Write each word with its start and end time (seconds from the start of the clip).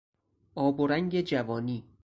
آب 0.55 0.79
و 0.79 0.87
رنگ 0.87 1.21
جوانی 1.21 1.83